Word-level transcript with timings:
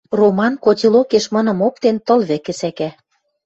Роман, 0.19 0.53
котелокеш 0.63 1.25
мыным 1.33 1.59
оптен, 1.67 1.95
тыл 2.05 2.19
вӹкӹ 2.29 2.53
сӓкӓ. 2.59 2.89